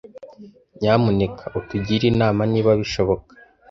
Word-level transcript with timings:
Nyamuneka 0.79 1.45
utugire 1.59 2.05
inama, 2.11 2.41
niba 2.51 2.71
bishoboka, 2.79 3.31